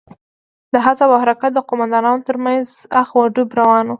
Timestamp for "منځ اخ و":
2.45-3.23